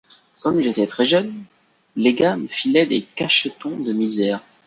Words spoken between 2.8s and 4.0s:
des cachetons de